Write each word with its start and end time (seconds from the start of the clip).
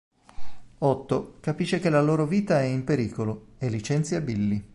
Otto 0.79 1.35
capisce 1.41 1.79
che 1.79 1.91
la 1.91 2.01
loro 2.01 2.25
vita 2.25 2.59
è 2.59 2.63
in 2.65 2.83
pericolo, 2.85 3.49
e 3.59 3.69
licenzia 3.69 4.19
Billy. 4.19 4.67